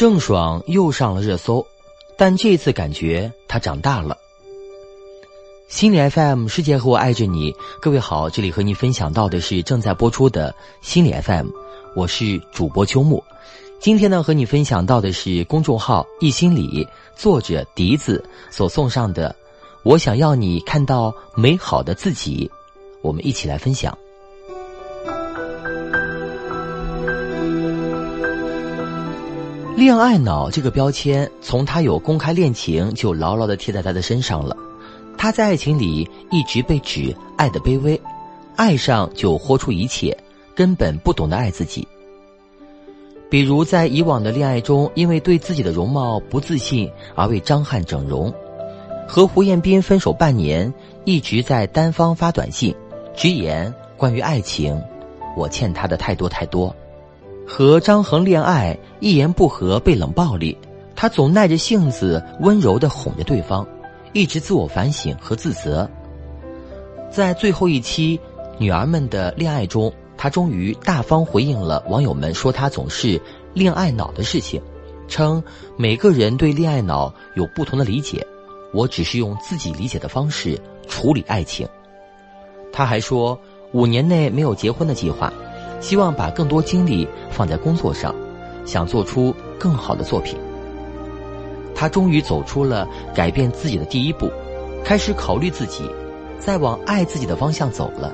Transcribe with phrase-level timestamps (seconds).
[0.00, 1.66] 郑爽又上了热搜，
[2.16, 4.16] 但这次感觉她长大了。
[5.68, 11.48] 心理 FM 世界和我爱着你，各位好，这里和你分享到的是正在播出的心理 FM，
[11.94, 13.22] 我是主播秋木。
[13.78, 19.36] 今天呢，和你分享到的是公众号“一心理”作者笛子所送上的
[19.84, 22.50] “我想要你看到美好的自己”，
[23.04, 23.94] 我们一起来分享。
[29.80, 34.54] 恋爱脑这个标签，从他有公开恋情就牢牢的贴在他的身上了。
[35.16, 37.98] 他在爱情里一直被指爱的卑微，
[38.56, 40.14] 爱上就豁出一切，
[40.54, 41.88] 根本不懂得爱自己。
[43.30, 48.30] 比如在以往的恋爱中，因为对自己的容貌不自信而为张翰整容；
[49.08, 50.70] 和胡彦斌分手半年，
[51.06, 52.74] 一直在单方发短信，
[53.16, 54.78] 直言关于爱情，
[55.38, 56.76] 我欠他的太多太多。
[57.52, 60.56] 和张恒恋爱，一言不合被冷暴力，
[60.94, 63.66] 他总耐着性子温柔的哄着对方，
[64.12, 65.90] 一直自我反省和自责。
[67.10, 68.16] 在最后一期
[68.56, 73.20] 《女儿们的恋爱》中，他终于大方回应了网友们说他总是
[73.52, 74.62] 恋爱脑的事情，
[75.08, 75.42] 称
[75.76, 78.24] 每个人对恋爱脑有不同的理解，
[78.72, 80.56] 我只是用自己理解的方式
[80.86, 81.68] 处理爱情。
[82.72, 83.36] 他还说，
[83.72, 85.32] 五年内没有结婚的计划。
[85.80, 88.14] 希望把更多精力放在工作上，
[88.64, 90.38] 想做出更好的作品。
[91.74, 94.30] 他终于走出了改变自己的第一步，
[94.84, 95.90] 开始考虑自己，
[96.38, 98.12] 在往爱自己的方向走了。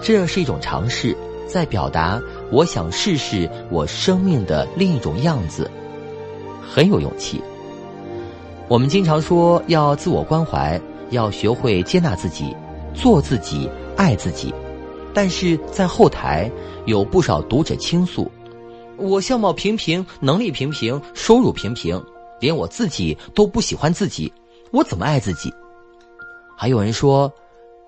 [0.00, 1.16] 这是一种尝试，
[1.48, 2.20] 在表达
[2.52, 5.68] 我想试试我生命的另一种样子，
[6.62, 7.42] 很有勇气。
[8.68, 12.56] 我们经常说要自我关怀，要学会接纳自己，
[12.94, 14.54] 做自己，爱自己。
[15.12, 16.50] 但是在后台
[16.86, 18.30] 有不少读者倾诉，
[18.96, 22.02] 我相貌平平，能力平平，收入平平，
[22.38, 24.32] 连我自己都不喜欢自己，
[24.70, 25.52] 我怎么爱自己？
[26.56, 27.32] 还有人说，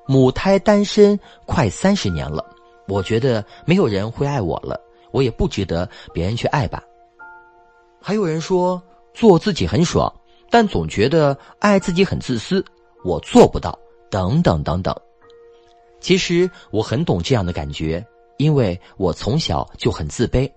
[0.07, 2.45] 母胎单身快三十年了，
[2.89, 4.81] 我觉得没有人会爱我了，
[5.13, 6.83] 我也不值得别人去爱吧。
[8.01, 8.83] 还有人说，
[9.15, 10.13] 做自己很爽，
[10.51, 12.65] 但总觉得爱自己很自私，
[13.05, 13.79] 我做不到，
[14.11, 14.97] 等等等等。
[16.03, 18.05] 其实我很懂这样的感觉，
[18.37, 20.51] 因为我从小就很自卑，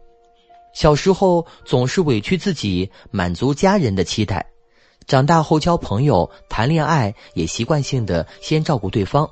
[0.74, 4.46] 小时候总是委屈自己满足家人的期待，
[5.08, 9.30] 长大后交朋友、谈恋爱也习惯性的先照顾对方，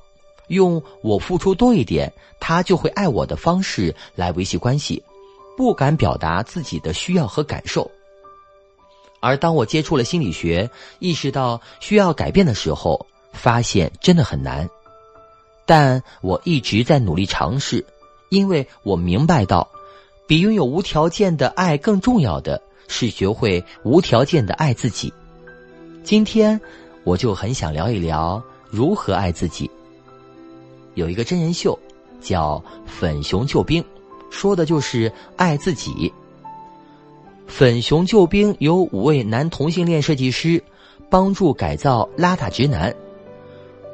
[0.47, 5.03] 用我付出多一点，他就会爱我的方式来维系关系，
[5.57, 7.90] 不敢表达自己的需要和感受。
[9.19, 10.69] 而当我接触了心理学，
[11.00, 14.69] 意识到需要改变的时候，发现真的很难。
[15.66, 17.85] 但我一直在努力尝试，
[18.29, 19.69] 因为我明白到，
[20.28, 25.13] 比拥有无条件的爱更重要的是学会无条件的爱自己。
[26.03, 26.59] 今天，
[27.03, 29.69] 我就很想聊一聊如何爱自己。
[30.96, 31.80] 有一个真人秀，
[32.22, 33.81] 叫《粉熊救兵》，
[34.30, 36.12] 说的就是爱自己。
[37.47, 40.63] 粉熊救兵由五位男同性恋设计师
[41.09, 42.95] 帮助改造邋遢直男。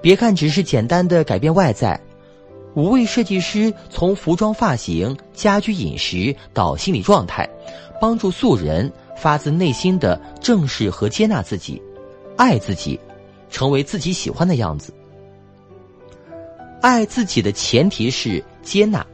[0.02, 2.00] 别看只是简单的改变外在，
[2.74, 7.48] 五位设计师从服装、发型、家居、饮食到心理状态，
[8.00, 11.82] 帮助素人发自内心的正视和接纳自己，
[12.38, 12.98] 爱自己，
[13.50, 14.94] 成为自己喜欢的样子。
[16.82, 19.06] 爱自己的前提是接纳。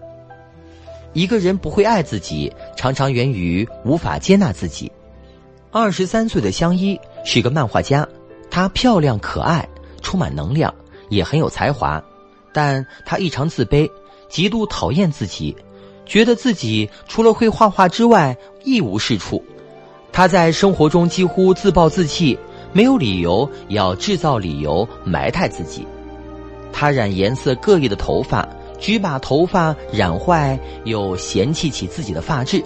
[1.13, 4.91] 一个人不会爱自己，常常源于无法接纳自己。
[5.71, 8.07] 二十三岁的香依是个漫画家，
[8.51, 9.67] 她漂亮可爱。
[10.15, 10.73] 充满能量，
[11.09, 12.01] 也很有才华，
[12.53, 13.91] 但他异常自卑，
[14.29, 15.53] 极度讨厌自己，
[16.05, 19.43] 觉得自己除了会画画之外一无是处。
[20.13, 22.39] 他在生活中几乎自暴自弃，
[22.71, 25.85] 没有理由要制造理由埋汰自己。
[26.71, 28.47] 他染颜色各异的头发，
[28.79, 32.63] 只把头发染坏，又嫌弃起自己的发质。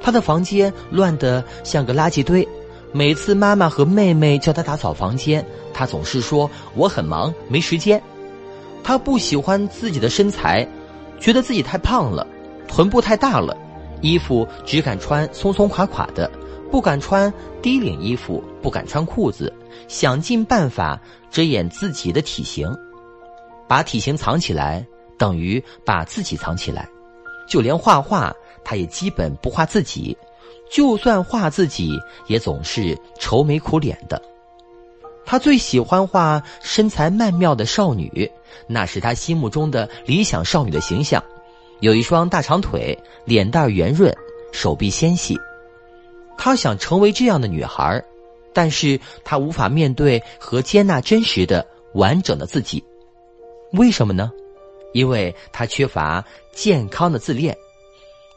[0.00, 2.48] 他的房间乱得像个垃圾堆。
[2.92, 8.02] 每次妈妈和妹妹叫他打扫房间，他总是说我很忙没时间。
[8.82, 10.66] 他不喜欢自己的身材，
[11.20, 12.26] 觉得自己太胖了，
[12.66, 13.56] 臀部太大了，
[14.00, 16.28] 衣服只敢穿松松垮垮的，
[16.70, 17.32] 不敢穿
[17.62, 19.52] 低领衣服，不敢穿裤子，
[19.86, 21.00] 想尽办法
[21.30, 22.74] 遮掩自己的体型，
[23.68, 24.84] 把体型藏起来
[25.16, 26.88] 等于把自己藏起来。
[27.46, 28.34] 就连画画，
[28.64, 30.16] 他也基本不画自己。
[30.70, 34.20] 就算画自己，也总是愁眉苦脸的。
[35.26, 38.30] 他最喜欢画身材曼妙的少女，
[38.66, 41.22] 那是他心目中的理想少女的形象。
[41.80, 44.14] 有一双大长腿，脸蛋圆润，
[44.52, 45.38] 手臂纤细。
[46.36, 48.02] 她想成为这样的女孩，
[48.52, 52.82] 但是她无法面对和接纳真实的、完整的自己。
[53.72, 54.30] 为什么呢？
[54.92, 57.56] 因为她缺乏健康的自恋。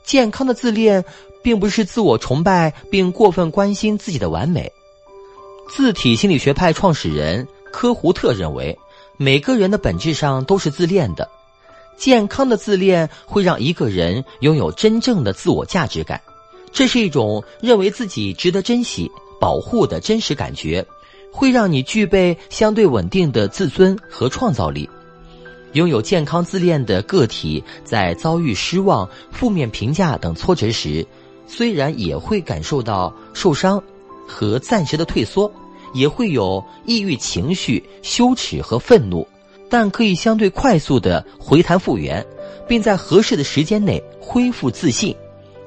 [0.03, 1.03] 健康的自恋，
[1.43, 4.71] 并不是自我崇拜并过分关心自己的完美。
[5.69, 8.77] 自体心理学派创始人科胡特认为，
[9.17, 11.29] 每个人的本质上都是自恋的。
[11.95, 16.19] 健康的自恋会让一个人拥有真正的自我价值感，
[16.71, 19.09] 这是一种认为自己值得珍惜、
[19.39, 20.85] 保护的真实感觉，
[21.31, 24.89] 会让你具备相对稳定的自尊和创造力。
[25.73, 31.05] 拥有健康自恋的个体，在遭遇失望、负面评价等挫折时，
[31.47, 33.81] 虽然也会感受到受伤
[34.27, 35.51] 和暂时的退缩，
[35.93, 39.27] 也会有抑郁情绪、羞耻和愤怒。
[39.69, 42.23] 但可以相对快速的回弹复原，
[42.67, 45.15] 并在合适的时间内恢复自信。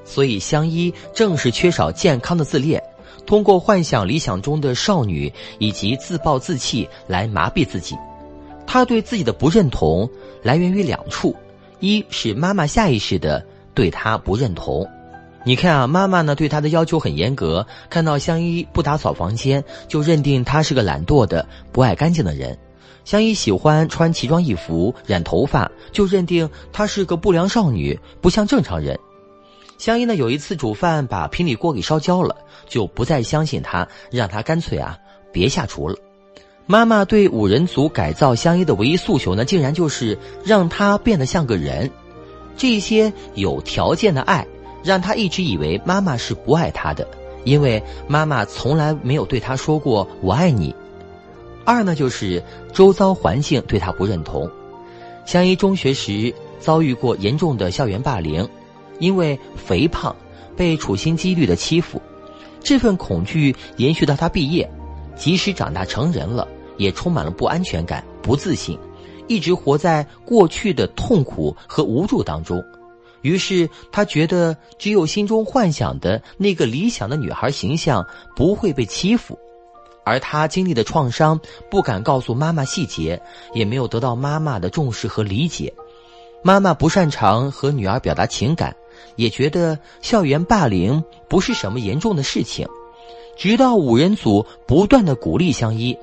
[0.05, 2.81] 所以，香依正是缺少健康的自恋，
[3.27, 7.97] 通过幻想理想中的少女以及自暴自弃来麻痹自己。
[8.65, 10.09] 他对自己的不认同
[10.41, 11.35] 来源于两处：
[11.81, 13.45] 一是妈妈下意识的
[13.75, 14.89] 对他不认同。
[15.47, 22.59] 你看啊，妈妈呢对她的要求很严格，看到香依不打扫房间，就认定她是个懒惰的、不爱干净的人。
[23.05, 28.99] 香依喜欢穿奇装异服、染头发，就认定她是个不良少女，不像正常人。
[29.79, 32.35] 香依呢，有一次煮饭把平底锅给烧焦了，
[32.69, 34.99] 就不再相信她，让她干脆啊
[35.33, 35.95] 别下厨了。
[36.67, 41.89] 妈妈对五人组改造香依的唯一诉求呢，竟然就是让她变得像个人。
[42.57, 44.45] 这些有条件的爱，
[44.87, 47.07] 让他一直以为妈妈是不爱他的，
[47.43, 50.73] 因为妈妈从来没有对他说过“我爱你”。
[51.67, 52.41] 二呢，就是
[52.73, 54.49] 周遭环境对他不认同。
[55.25, 58.49] 香依中学时遭遇过严重的校园霸凌，
[59.01, 60.15] 因为肥胖
[60.57, 62.01] 被处心积虑的欺负，
[62.61, 64.71] 这份恐惧延续到他毕业，
[65.17, 66.47] 即使长大成人了，
[66.77, 68.79] 也充满了不安全感、不自信，
[69.27, 72.65] 一直活在过去的痛苦和无助当中。
[73.27, 78.07] 于是他觉得，只有心中幻想的那个理想的女孩形象
[78.37, 79.37] 不会被欺负。
[80.05, 83.21] 而他经历的创伤，不敢告诉妈妈细节，
[83.53, 85.75] 也没有得到妈妈的重视和理解。
[86.45, 88.77] 妈妈不擅长和女儿表达情感，
[89.17, 92.65] 也觉得校园霸凌不是什么严重的事情。
[93.37, 95.99] 直到五人组不断的鼓励相依，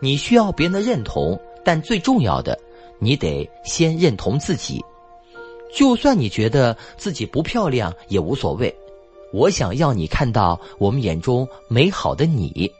[0.00, 2.58] 你需要别人的认同，但最重要的，
[2.98, 4.84] 你得先认同自己。
[5.74, 8.74] 就算你觉得自己不漂亮也无所谓，
[9.32, 12.72] 我想要你看到我们眼中美好的你。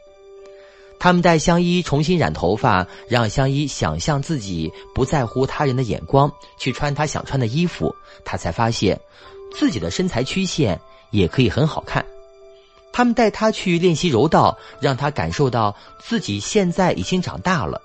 [0.97, 7.93] 他们带香依重新染头发，让香依想象自己不在乎他人的眼光，去穿她想穿的衣服。
[8.23, 8.99] 她才发现，
[9.53, 10.79] 自己的身材曲线
[11.11, 12.03] 也可以很好看。
[12.93, 17.81] 他们带她去练习柔道，让她感受到自己现在已经长大了，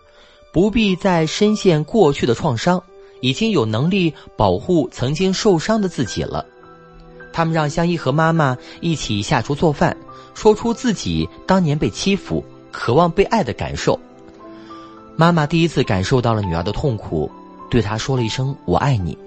[0.52, 2.82] 不必再深陷过去的创伤，
[3.20, 6.44] 已经有能力保护曾经受伤的自己了。
[7.32, 9.96] 他们让香依和妈妈一起下厨做饭，
[10.34, 12.44] 说出自己当年被欺负。
[12.72, 13.98] 渴望被爱的感受。
[15.16, 17.28] 妈妈第一次感受到了女儿的痛苦，
[17.68, 19.18] 对她说了一声“我爱你”。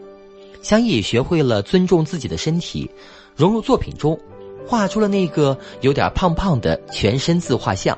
[0.63, 2.89] 香依也学会了尊重自己的身体，
[3.35, 4.17] 融入作品中，
[4.65, 7.97] 画出了那个有点胖胖的全身自画像。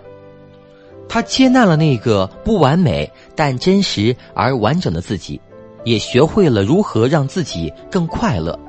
[1.07, 5.39] 她接纳了那个不完美但真实而完整的自己，
[5.85, 8.59] 也学会了如何让自己更快乐。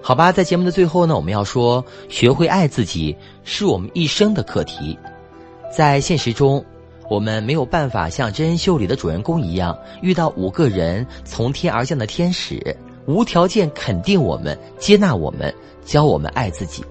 [0.00, 4.98] 好吧，在节目的最后呢，我们要说，学会爱自己是我们一生的课题。
[5.74, 6.64] 在现实中，
[7.08, 16.84] 我们没有办法像真人秀里的主人公一样，遇到五个人从天而降的天使，无条件肯定我们、接纳我们、教我们爱自己。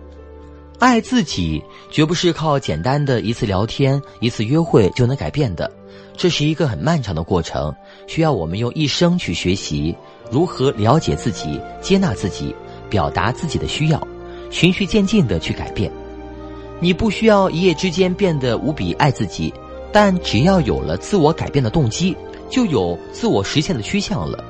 [0.79, 5.69] 爱自己绝不是靠简单的一次聊天、一次约会就能改变的，
[6.15, 7.73] 这是一个很漫长的过程，
[8.07, 9.95] 需要我们用一生去学习
[10.29, 12.55] 如何了解自己、接纳自己。
[12.89, 14.05] 表达自己的需要，
[14.49, 15.89] 循序渐进的去改变。
[16.81, 19.53] 你不需要一夜之间变得无比爱自己，
[19.93, 22.13] 但只要有了自我改变的动机，
[22.49, 24.43] 就有自我实现的趋向了。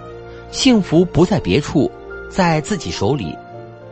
[0.50, 1.92] 幸福不在别处，
[2.32, 3.38] 在自己手里。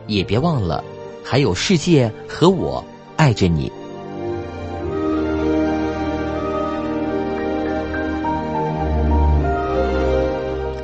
[0.08, 0.82] 也别忘了，
[1.22, 3.70] 还有世界和我爱着你。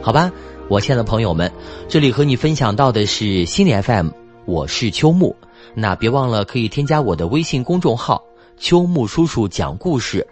[0.07, 0.31] 好吧。
[0.69, 1.51] 我亲爱的朋友们，
[1.89, 4.11] 这里和你分享到的是心理 FM，
[4.45, 5.35] 我是秋木。
[5.75, 8.23] 那别忘了可以添加我的微信公众号
[8.57, 10.25] “秋木叔叔讲故事”。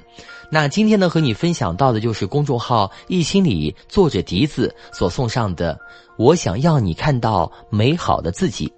[0.49, 5.77] 那今天呢，和你分享到的就是公众号“一心理”作者笛子所送上的
[6.19, 8.73] “我想要你看到美好的自己”。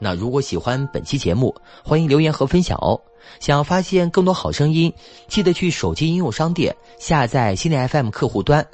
[0.00, 3.00] 那如果喜欢本期节目，欢迎留言和分享哦。
[3.40, 4.92] 想要发现更多好声音，
[5.28, 8.66] 记得去手机应用商店下载心理 FM 客户端，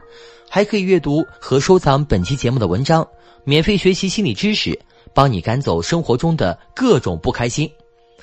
[0.49, 3.07] 还可以阅读和收藏本期节目的文章，
[3.45, 4.79] 免费学习心理知识，
[5.15, 7.71] 帮你赶走生活中的各种不开心。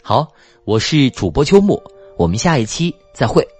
[0.02, 0.28] 好，
[0.66, 1.82] 我是主播秋木，
[2.18, 3.55] 我们下一期再会。